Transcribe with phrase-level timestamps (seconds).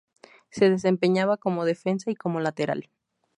[0.49, 2.89] Se desempeñaba como defensa y como lateral.